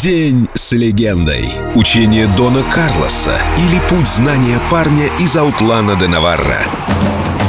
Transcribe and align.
День 0.00 0.48
с 0.54 0.72
легендой. 0.72 1.48
Учение 1.74 2.26
Дона 2.26 2.62
Карлоса 2.62 3.36
или 3.58 3.80
путь 3.88 4.08
знания 4.08 4.60
парня 4.70 5.06
из 5.20 5.36
Аутлана 5.36 5.96
де 5.96 6.08
Наварра. 6.08 6.62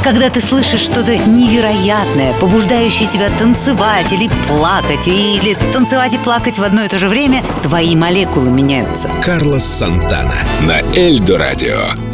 Когда 0.04 0.28
ты 0.28 0.40
слышишь 0.40 0.80
что-то 0.80 1.16
невероятное, 1.16 2.32
побуждающее 2.34 3.08
тебя 3.08 3.30
танцевать 3.38 4.12
или 4.12 4.30
плакать, 4.48 5.08
или 5.08 5.56
танцевать 5.72 6.14
и 6.14 6.18
плакать 6.18 6.58
в 6.58 6.62
одно 6.62 6.82
и 6.82 6.88
то 6.88 6.98
же 6.98 7.08
время, 7.08 7.42
твои 7.62 7.96
молекулы 7.96 8.50
меняются. 8.50 9.08
Карлос 9.22 9.64
Сантана 9.64 10.36
на 10.62 10.80
Эльдо 10.96 11.38
Радио. 11.38 12.13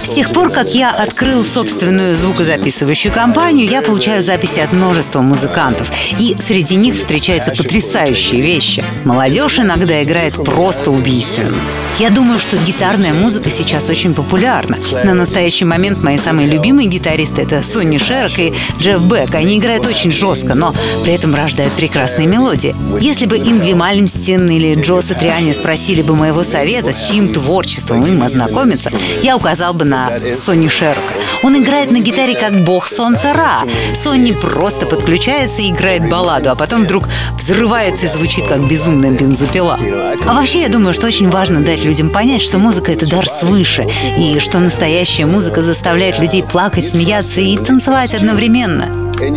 С 0.00 0.08
тех 0.08 0.30
пор, 0.32 0.50
как 0.50 0.74
я 0.74 0.90
открыл 0.90 1.44
собственную 1.44 2.16
звукозаписывающую 2.16 3.12
компанию, 3.12 3.68
я 3.68 3.82
получаю 3.82 4.22
записи 4.22 4.60
от 4.60 4.72
множества 4.72 5.20
музыкантов. 5.20 5.90
И 6.18 6.36
среди 6.40 6.76
них 6.76 6.94
встречаются 6.94 7.52
потрясающие 7.52 8.40
вещи. 8.40 8.84
Молодежь 9.04 9.58
иногда 9.60 10.02
играет 10.02 10.34
просто 10.34 10.90
убийственно. 10.90 11.56
Я 11.98 12.10
думаю, 12.10 12.38
что 12.38 12.56
гитарная 12.56 13.12
музыка 13.12 13.50
сейчас 13.50 13.90
очень 13.90 14.14
популярна. 14.14 14.78
На 15.04 15.14
настоящий 15.14 15.64
момент 15.64 16.02
мои 16.02 16.16
самые 16.16 16.46
любимые 16.46 16.88
гитаристы— 16.88 17.42
это 17.42 17.62
Сонни 17.62 17.98
Шерк 17.98 18.38
и 18.38 18.52
Джефф 18.78 19.02
Бек. 19.04 19.34
Они 19.34 19.58
играют 19.58 19.84
очень 19.86 20.12
жестко, 20.12 20.54
но 20.54 20.74
при 21.02 21.14
этом 21.14 21.34
рождают 21.34 21.72
прекрасные 21.72 22.28
мелодии. 22.28 22.76
Если 23.00 23.26
бы 23.26 23.36
Ингви 23.38 23.74
Мальмстин 23.74 24.48
или 24.48 24.80
Джо 24.80 25.00
Сатриани 25.00 25.52
спросили 25.52 26.02
бы 26.02 26.14
моего 26.14 26.44
совета, 26.44 26.92
с 26.92 27.10
чьим 27.10 27.32
творчеством 27.32 28.06
им 28.06 28.22
ознакомиться, 28.22 28.90
я 29.22 29.27
указал 29.36 29.74
бы 29.74 29.84
на 29.84 30.10
Сонни 30.34 30.68
Шерка. 30.68 31.14
Он 31.42 31.56
играет 31.56 31.90
на 31.90 32.00
гитаре 32.00 32.34
как 32.34 32.64
бог 32.64 32.86
солнца 32.88 33.32
Ра. 33.32 33.62
Сонни 33.94 34.32
просто 34.32 34.86
подключается 34.86 35.62
и 35.62 35.70
играет 35.70 36.08
балладу, 36.08 36.50
а 36.50 36.54
потом 36.54 36.84
вдруг 36.84 37.04
взрывается 37.36 38.06
и 38.06 38.08
звучит 38.08 38.46
как 38.48 38.66
безумная 38.68 39.10
бензопила. 39.10 39.78
А 40.26 40.32
вообще 40.32 40.62
я 40.62 40.68
думаю, 40.68 40.94
что 40.94 41.06
очень 41.06 41.30
важно 41.30 41.60
дать 41.60 41.84
людям 41.84 42.10
понять, 42.10 42.42
что 42.42 42.58
музыка— 42.58 42.92
это 42.92 43.08
дар 43.08 43.26
свыше, 43.26 43.86
и 44.16 44.38
что 44.38 44.58
настоящая 44.58 45.26
музыка 45.26 45.62
заставляет 45.62 46.18
людей 46.18 46.42
плакать, 46.42 46.88
смеяться 46.88 47.40
и 47.40 47.56
танцевать 47.56 48.14
одновременно. 48.14 48.86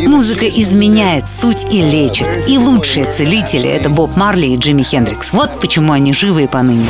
Музыка 0.07 0.47
изменяет 0.47 1.27
суть 1.27 1.65
и 1.73 1.81
лечит. 1.81 2.27
И 2.47 2.57
лучшие 2.57 3.05
целители— 3.05 3.67
это 3.69 3.89
Боб 3.89 4.15
Марли 4.15 4.47
и 4.47 4.57
Джимми 4.57 4.83
Хендрикс. 4.83 5.33
Вот 5.33 5.59
почему 5.59 5.93
они 5.93 6.13
живы 6.13 6.43
и 6.43 6.47
поныне. 6.47 6.87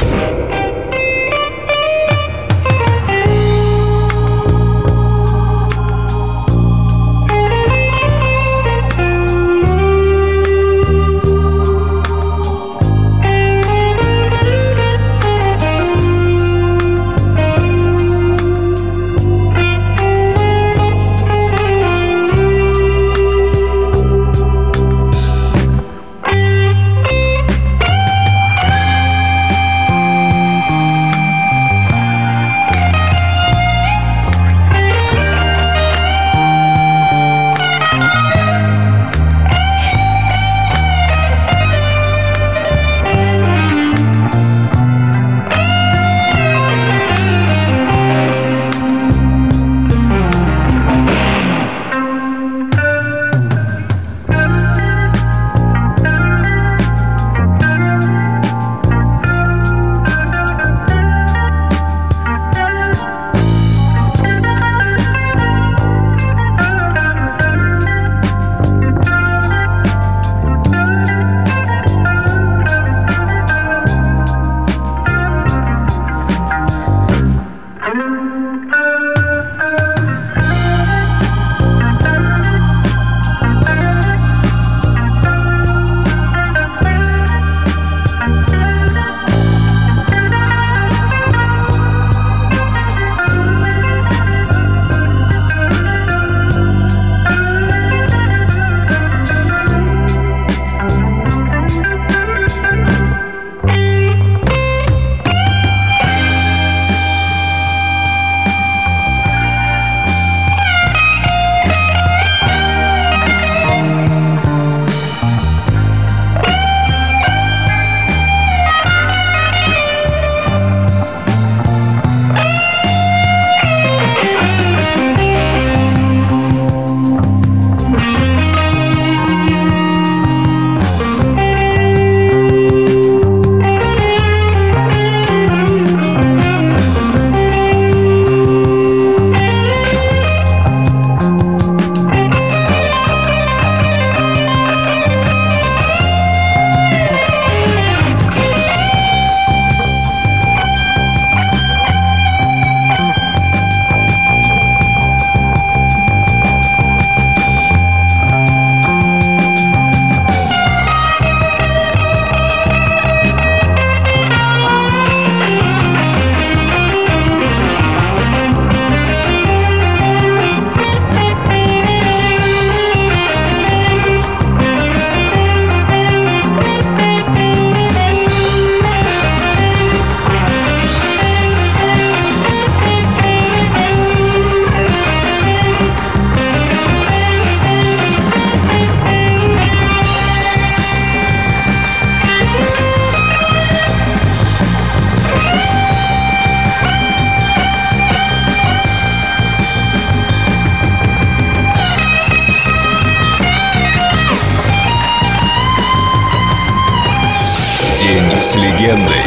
С 208.42 208.56
легендой. 208.56 209.24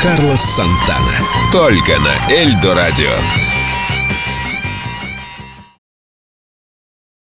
Карлос 0.00 0.40
Сантана. 0.40 1.12
Только 1.52 1.98
на 1.98 2.32
Эльдо 2.32 2.74
Радио. 2.74 3.12